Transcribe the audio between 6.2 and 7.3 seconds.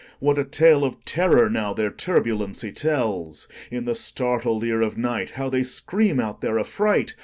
their affright!